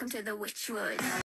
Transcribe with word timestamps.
Welcome 0.00 0.18
to 0.18 0.24
the 0.24 0.34
Witchwood. 0.34 1.29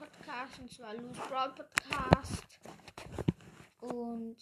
Podcast 0.00 0.58
und 0.58 0.72
zwar 0.72 0.94
Loose 0.94 1.20
Brawl 1.28 1.52
Podcast. 1.52 2.42
Und 3.80 4.38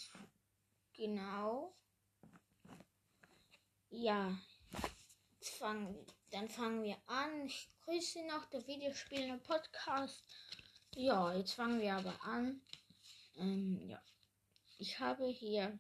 genau. 0.93 1.75
Ja. 3.91 4.39
Fangen, 5.59 6.07
dann 6.31 6.49
fangen 6.49 6.85
wir 6.85 6.97
an. 7.07 7.47
Ich 7.47 7.69
grüße 7.81 8.25
noch 8.29 8.45
der 8.51 8.65
Videospielende 8.69 9.39
Podcast. 9.39 10.23
Ja, 10.95 11.35
jetzt 11.35 11.55
fangen 11.55 11.81
wir 11.81 11.95
aber 11.97 12.23
an. 12.23 12.63
Ähm, 13.35 13.81
ja. 13.89 14.01
Ich 14.77 15.01
habe 15.01 15.27
hier 15.27 15.77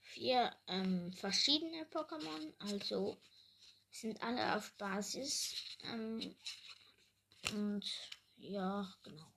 vier 0.00 0.52
ähm, 0.66 1.12
verschiedene 1.12 1.84
Pokémon. 1.84 2.52
Also 2.58 3.20
sind 3.94 4.22
alle 4.22 4.56
auf 4.56 4.72
Basis. 4.74 5.54
Ähm, 5.84 6.36
und 7.52 7.84
ja, 8.36 8.92
genau. 9.02 9.32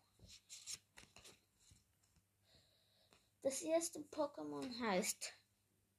Das 3.43 3.61
erste 3.61 3.99
Pokémon 3.99 4.79
heißt 4.79 5.33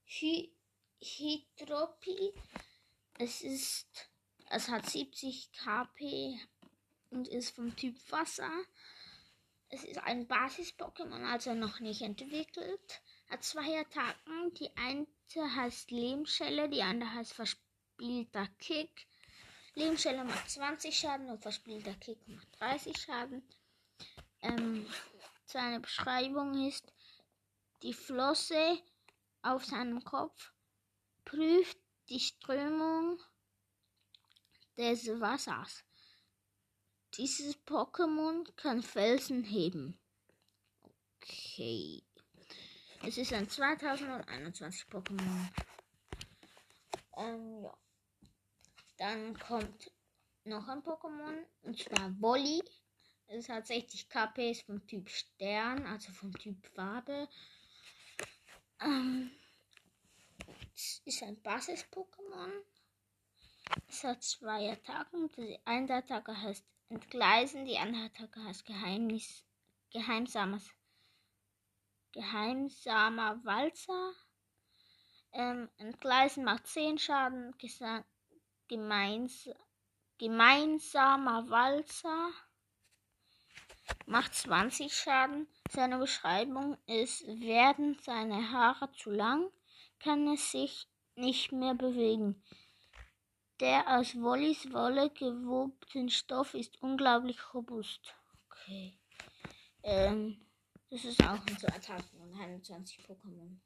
Hy 0.05 0.53
Hydropi. 1.01 2.35
Es 3.19 3.43
ist, 3.43 4.11
es 4.51 4.69
hat 4.69 4.91
70 4.91 5.53
KP 5.53 6.39
und 7.11 7.29
ist 7.29 7.55
vom 7.55 7.75
Typ 7.77 7.97
Wasser. 8.11 8.51
Es 9.69 9.85
ist 9.85 9.99
ein 9.99 10.27
Basis-Pokémon, 10.27 11.25
also 11.31 11.55
noch 11.55 11.79
nicht 11.81 12.03
entwickelt. 12.03 13.03
Hat 13.29 13.45
zwei 13.45 13.81
Attacken. 13.81 14.55
Die 14.55 14.77
eine 14.77 15.07
heißt 15.57 15.91
Lehmschelle, 15.91 16.69
die 16.69 16.83
andere 16.83 17.13
heißt 17.15 17.35
Verspielter 17.99 18.47
Kick. 18.61 19.09
Lehmschelle 19.75 20.23
macht 20.23 20.49
20 20.49 20.97
Schaden 20.97 21.31
und 21.31 21.43
verspielter 21.43 21.95
Kick 21.95 22.29
macht 22.29 22.47
30 22.61 22.97
Schaden. 22.97 23.43
Ähm, 24.41 24.87
seine 25.47 25.81
Beschreibung 25.81 26.69
ist, 26.69 26.93
die 27.83 27.93
Flosse 27.93 28.81
auf 29.43 29.65
seinem 29.65 30.05
Kopf 30.05 30.53
prüft 31.25 31.77
die 32.09 32.21
Strömung 32.21 33.21
des 34.77 35.09
Wassers. 35.21 35.83
Dieses 37.17 37.57
Pokémon 37.67 38.49
kann 38.55 38.81
Felsen 38.81 39.43
heben. 39.43 39.99
Okay. 41.17 42.05
Es 43.03 43.19
ist 43.19 43.33
ein 43.33 43.49
2021 43.49 44.87
Pokémon. 44.87 45.49
Ähm, 47.17 47.65
ja. 47.65 47.77
Dann 48.99 49.39
kommt 49.39 49.93
noch 50.45 50.67
ein 50.67 50.83
Pokémon, 50.83 51.47
und 51.63 51.79
zwar 51.79 52.21
Wolli. 52.21 52.61
Es 53.29 53.49
hat 53.49 53.67
60 53.67 54.09
KP, 54.09 54.51
ist 54.51 54.67
vom 54.67 54.85
Typ 54.87 55.09
Stern, 55.09 55.87
also 55.87 56.13
vom 56.13 56.33
Typ 56.33 56.67
Farbe. 56.75 57.29
Ähm, 58.81 59.31
es 60.75 61.01
ist 61.05 61.23
ein 61.23 61.41
Basis-Pokémon. 61.43 62.51
Es 63.87 64.03
hat 64.03 64.23
zwei 64.23 64.73
Attacken. 64.73 65.31
Die 65.37 65.61
eine 65.65 65.95
Attacke 65.95 66.37
heißt 66.37 66.65
Entgleisen, 66.89 67.67
die 67.67 67.79
andere 67.79 68.07
Attacke 68.07 68.43
heißt 68.43 68.65
Geheimnis, 68.67 69.45
Geheimsames, 69.91 70.71
Geheimsamer 72.13 73.45
Walzer. 73.45 74.13
Ähm, 75.33 75.69
Entgleisen 75.77 76.45
macht 76.45 76.67
10 76.67 76.99
Schaden, 76.99 77.57
Gesa 77.59 78.05
gemeins 78.69 79.49
gemeinsamer 80.19 81.49
Walzer 81.49 82.31
macht 84.07 84.35
20 84.35 84.93
Schaden. 84.93 85.47
Seine 85.71 85.99
Beschreibung 85.99 86.77
ist, 86.87 87.27
werden 87.27 87.99
seine 88.03 88.51
Haare 88.51 88.91
zu 88.93 89.11
lang, 89.11 89.51
kann 90.01 90.27
es 90.33 90.51
sich 90.51 90.89
nicht 91.15 91.53
mehr 91.53 91.75
bewegen. 91.75 92.43
Der 93.61 93.99
aus 93.99 94.15
Wollis 94.15 94.73
Wolle 94.73 95.11
gewobten 95.11 96.11
Stoff 96.11 96.55
ist 96.55 96.81
unglaublich 96.81 97.55
robust. 97.55 98.15
Okay. 98.47 98.97
Ähm, 99.83 100.47
das 100.91 101.05
ist 101.05 101.23
auch 101.25 101.41
unsere 101.51 101.75
Attacken 101.75 102.21
und 102.21 102.35
21 102.41 103.01
Pokémon. 103.01 103.59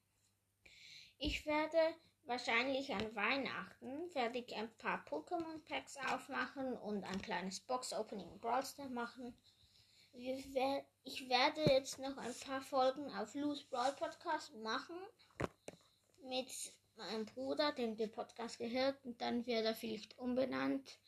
Ich 1.19 1.45
werde 1.47 1.95
wahrscheinlich 2.25 2.93
an 2.93 3.15
Weihnachten 3.15 4.15
werde 4.15 4.39
ich 4.39 4.55
ein 4.55 4.71
paar 4.79 5.05
Pokémon 5.07 5.59
Packs 5.69 5.97
aufmachen 5.97 6.75
und 6.79 7.05
ein 7.05 7.21
kleines 7.23 7.61
Box 7.61 7.93
Opening 7.93 8.39
Brawl 8.41 8.65
Stars 8.65 8.91
machen. 8.91 9.35
Ich 10.15 11.29
werde 11.29 11.63
jetzt 11.71 11.99
noch 11.99 12.17
ein 12.17 12.35
paar 12.47 12.61
Folgen 12.61 13.11
auf 13.15 13.35
Loose 13.35 13.65
Brawl 13.71 13.93
Podcast 13.93 14.55
machen 14.57 14.97
mit 16.23 16.49
meinem 16.97 17.27
Bruder, 17.27 17.73
dem 17.73 17.97
der 17.97 18.09
Podcast 18.09 18.59
gehört, 18.59 19.03
und 19.05 19.21
dann 19.21 19.47
wird 19.47 19.65
er 19.65 19.75
vielleicht 19.75 20.19
umbenannt. 20.19 20.99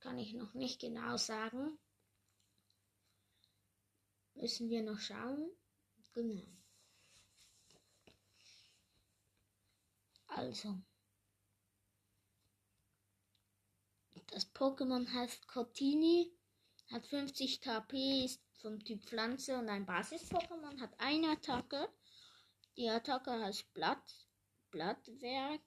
Kann 0.00 0.18
ich 0.18 0.34
noch 0.34 0.54
nicht 0.54 0.80
genau 0.80 1.16
sagen. 1.16 1.78
Müssen 4.34 4.68
wir 4.68 4.82
noch 4.82 4.98
schauen. 4.98 5.50
Genau. 6.12 6.42
Also. 10.34 10.74
Das 14.28 14.52
Pokémon 14.52 15.08
heißt 15.12 15.46
Cotini, 15.46 16.32
hat 16.90 17.06
50 17.06 17.60
KP, 17.60 18.24
ist 18.24 18.42
vom 18.60 18.82
Typ 18.84 19.04
Pflanze 19.04 19.56
und 19.56 19.68
ein 19.68 19.86
Basis-Pokémon, 19.86 20.80
hat 20.80 20.98
eine 20.98 21.30
Attacke. 21.30 21.88
Die 22.76 22.88
Attacke 22.88 23.30
heißt 23.30 23.72
Blatt, 23.74 24.28
Blattwerk 24.72 25.62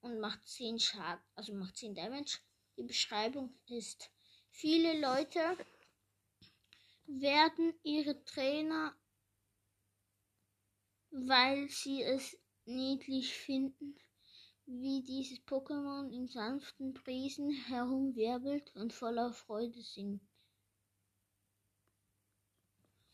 und 0.00 0.20
macht 0.20 0.46
10 0.46 0.78
Schaden, 0.78 1.24
also 1.34 1.54
macht 1.54 1.78
10 1.78 1.94
Damage. 1.94 2.40
Die 2.76 2.82
Beschreibung 2.82 3.58
ist, 3.68 4.10
viele 4.50 5.00
Leute 5.00 5.56
werden 7.06 7.72
ihre 7.82 8.22
Trainer, 8.24 8.94
weil 11.10 11.70
sie 11.70 12.02
es 12.02 12.36
niedlich 12.66 13.34
finden, 13.34 13.96
wie 14.70 15.02
dieses 15.02 15.40
Pokémon 15.46 16.08
in 16.12 16.28
sanften 16.28 16.94
Brisen 16.94 17.50
herumwirbelt 17.50 18.74
und 18.76 18.92
voller 18.92 19.32
Freude 19.32 19.82
singt. 19.82 20.22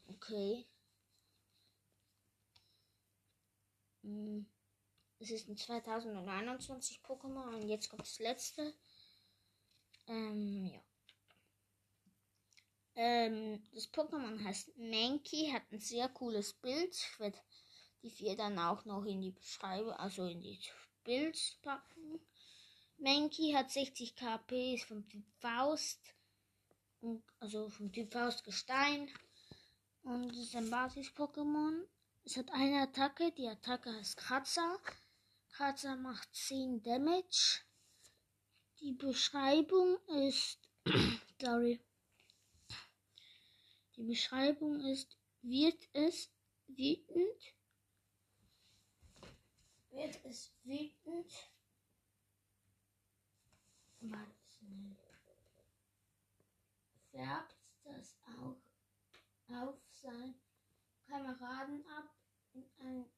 Okay. 0.09 0.67
Hm. 4.03 4.47
Es 5.19 5.31
ist 5.31 5.49
ein 5.49 5.57
2021 5.57 7.01
Pokémon 7.01 7.55
und 7.55 7.69
jetzt 7.69 7.89
kommt 7.89 8.03
das 8.03 8.19
letzte. 8.19 8.75
Ähm, 10.09 10.67
ja. 10.67 10.81
Ähm, 12.97 13.63
das 13.73 13.91
Pokémon 13.91 14.45
heißt 14.45 14.77
Mankey, 14.77 15.51
hat 15.53 15.63
ein 15.73 15.81
sehr 15.81 16.11
cooles 16.11 16.53
Bild. 16.53 16.95
Ich 16.95 17.19
werde 17.19 17.39
die 18.03 18.11
vier 18.11 18.37
dann 18.37 18.59
auch 18.59 18.85
noch 18.85 19.07
in 19.07 19.23
die 19.23 19.33
Beschreibung, 19.33 19.93
also 19.95 20.27
in 20.27 20.43
die 20.43 20.61
Bild 21.07 21.39
packen. 21.63 22.21
Mankey 22.99 23.53
hat 23.53 23.71
60 23.71 24.17
KP, 24.17 24.75
ist 24.75 24.85
vom 24.85 25.09
Typ 25.09 25.25
Faust. 25.39 26.01
Also 27.41 27.69
vom 27.69 27.93
Typ 27.93 28.13
Faust 28.13 28.45
Gestein. 28.45 29.09
Und 30.03 30.37
ist 30.37 30.57
ein 30.57 30.69
Basis-Pokémon. 30.69 31.87
Es 32.25 32.37
hat 32.37 32.51
eine 32.51 32.83
Attacke, 32.83 33.33
die 33.33 33.47
Attacke 33.47 33.93
heißt 33.93 34.17
Kratzer. 34.17 34.81
Kratzer 35.51 35.97
macht 35.97 36.35
10 36.35 36.83
Damage. 36.83 37.61
Die 38.81 38.93
Beschreibung 38.93 39.99
ist. 40.29 40.59
sorry. 41.41 41.81
Die 43.97 44.03
Beschreibung 44.03 44.81
ist, 44.81 45.17
wird 45.43 45.89
es 45.93 46.31
wütend, 46.67 47.55
es 49.97 50.53
wütend. 50.65 51.33
Warte 54.01 54.35
schnell. 54.47 54.97
Färbt 57.11 57.57
das 57.85 58.17
auch 58.25 58.57
auf 59.49 59.79
sein 59.91 60.35
Kameraden 61.09 61.85
ab. 61.87 62.15
In 62.53 62.65
ein 62.79 63.11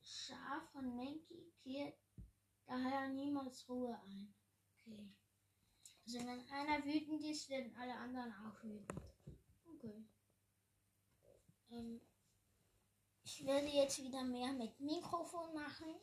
Schar 0.00 0.62
von 0.72 0.96
Menki 0.96 1.52
kehrt 1.62 1.98
daher 2.66 3.08
niemals 3.08 3.68
Ruhe 3.68 3.98
ein. 4.04 4.34
Okay. 4.80 5.08
Also 6.04 6.18
wenn 6.20 6.48
einer 6.50 6.84
wütend 6.84 7.22
ist, 7.24 7.48
werden 7.50 7.74
alle 7.76 7.94
anderen 7.94 8.32
auch 8.32 8.62
wütend. 8.62 9.02
Okay. 9.74 10.04
Ähm, 11.70 12.00
ich 13.22 13.44
werde 13.44 13.68
jetzt 13.68 14.02
wieder 14.02 14.24
mehr 14.24 14.52
mit 14.52 14.80
Mikrofon 14.80 15.54
machen. 15.54 15.94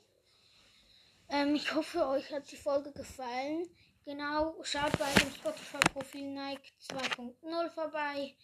Ähm, 1.30 1.56
ich 1.56 1.74
hoffe, 1.74 2.08
euch 2.08 2.32
hat 2.32 2.52
die 2.52 2.58
Folge 2.58 2.92
gefallen. 2.92 3.68
Genau, 4.06 4.56
schaut 4.64 4.98
bei 5.00 5.12
dem 5.20 5.32
Spotify-Profil 5.32 6.28
Nike 6.32 6.72
2.0 6.92 7.70
vorbei. 7.72 8.36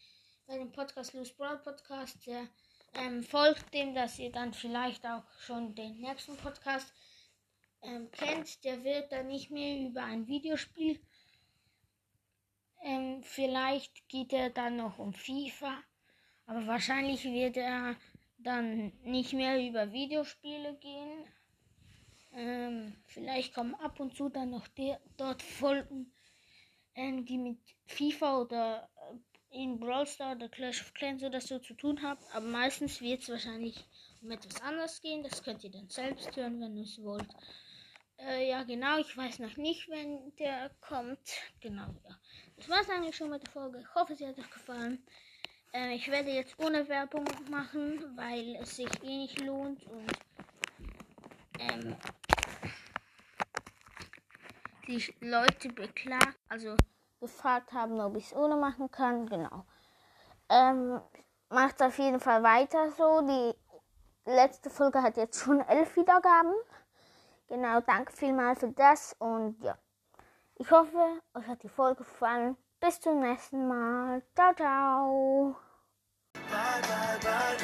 Bei 0.48 0.58
dem 0.58 0.72
Podcast 0.72 1.14
Loose 1.14 1.34
Broad 1.36 1.64
Podcast. 1.64 2.26
Der 2.26 2.48
ähm, 2.96 3.24
folgt 3.24 3.72
dem, 3.74 3.94
dass 3.94 4.18
ihr 4.18 4.32
dann 4.32 4.54
vielleicht 4.54 5.06
auch 5.06 5.24
schon 5.40 5.76
den 5.76 6.00
nächsten 6.00 6.36
Podcast 6.38 6.92
ähm, 7.84 8.10
kennt. 8.12 8.64
Der 8.64 8.84
wird 8.84 9.12
dann 9.12 9.28
nicht 9.28 9.52
mehr 9.52 9.88
über 9.88 10.04
ein 10.04 10.28
Videospiel. 10.28 11.00
Ähm, 12.84 13.22
vielleicht 13.22 14.10
geht 14.10 14.34
er 14.34 14.50
dann 14.50 14.78
noch 14.78 14.98
um 14.98 15.14
FIFA. 15.14 15.78
Aber 16.48 16.66
wahrscheinlich 16.66 17.24
wird 17.24 17.58
er 17.58 17.96
dann 18.40 18.92
nicht 19.04 19.34
mehr 19.34 19.62
über 19.64 19.92
Videospiele 19.92 20.76
gehen. 20.80 21.28
Ähm, 22.34 22.96
vielleicht 23.08 23.54
kommen 23.54 23.76
ab 23.76 24.00
und 24.00 24.16
zu 24.16 24.30
dann 24.30 24.52
noch 24.52 24.68
der, 24.70 25.00
dort 25.18 25.42
Folgen, 25.42 26.14
ähm, 26.96 27.26
die 27.26 27.38
mit 27.38 27.60
FIFA 27.88 28.42
oder 28.42 28.90
äh, 29.12 29.62
in 29.64 29.80
Brawl 29.80 30.08
Stars 30.08 30.38
oder 30.38 30.48
Clash 30.48 30.82
of 30.82 30.94
Clans 30.94 31.24
oder 31.24 31.42
so 31.42 31.60
zu 31.60 31.74
tun 31.74 32.02
haben. 32.02 32.22
Aber 32.32 32.46
meistens 32.46 33.02
wird 33.02 33.22
es 33.22 33.30
wahrscheinlich 33.30 33.86
um 34.22 34.32
etwas 34.32 34.62
anderes 34.62 35.02
gehen. 35.02 35.24
Das 35.24 35.44
könnt 35.44 35.64
ihr 35.64 35.72
dann 35.72 35.90
selbst 35.90 36.36
hören, 36.36 36.62
wenn 36.62 36.78
ihr 36.78 36.84
es 36.84 37.02
wollt. 37.04 37.28
Äh, 38.18 38.50
ja, 38.50 38.64
genau. 38.64 38.98
Ich 39.00 39.16
weiß 39.16 39.40
noch 39.40 39.58
nicht, 39.58 39.90
wenn 39.90 40.34
der 40.38 40.72
kommt. 40.80 41.20
Genau, 41.60 41.88
ja. 42.08 42.18
Das 42.56 42.70
war's 42.70 42.90
eigentlich 42.90 43.16
schon 43.16 43.30
mit 43.30 43.44
der 43.44 43.52
Folge. 43.52 43.80
Ich 43.82 43.96
hoffe, 43.96 44.16
sie 44.16 44.28
hat 44.28 44.38
euch 44.38 44.52
gefallen. 44.52 45.04
Äh, 45.74 45.96
ich 45.96 46.10
werde 46.10 46.32
jetzt 46.32 46.58
ohne 46.60 46.88
Werbung 46.88 47.26
machen, 47.50 48.16
weil 48.16 48.56
es 48.62 48.76
sich 48.76 48.90
eh 49.04 49.18
nicht 49.18 49.40
lohnt 49.42 49.84
und 49.86 50.12
ähm, 51.70 51.96
die 54.88 55.14
Leute 55.22 55.70
beklagt, 55.70 56.38
also 56.50 56.76
gefragt 57.20 57.72
haben, 57.74 58.00
ob 58.00 58.16
ich 58.18 58.28
es 58.28 58.36
ohne 58.36 58.56
machen 58.58 58.90
kann. 58.92 59.28
Genau. 59.28 59.66
Ähm, 60.50 61.00
macht 61.50 61.82
auf 61.82 61.98
jeden 61.98 62.20
Fall 62.20 62.44
weiter 62.44 62.92
so. 62.92 63.22
Die 63.22 64.30
letzte 64.30 64.70
Folge 64.70 65.02
hat 65.02 65.18
jetzt 65.18 65.40
schon 65.44 65.62
elf 65.62 65.96
Wiedergaben. 65.96 66.54
Genau, 67.48 67.82
danke 67.82 68.14
vielmals 68.14 68.60
für 68.60 68.72
das 68.72 69.16
und 69.20 69.62
ja. 69.64 69.78
Ich 70.56 70.70
hoffe, 70.72 71.22
euch 71.34 71.48
hat 71.48 71.64
die 71.64 71.70
Folge 71.70 72.04
gefallen. 72.04 72.56
Bis 72.80 73.00
zum 73.00 73.20
nächsten 73.20 73.68
Mal. 73.68 74.22
Ciao, 74.36 74.54
ciao. 74.54 75.56
Bye, 76.34 76.82
bye, 76.82 77.20
bye, 77.22 77.58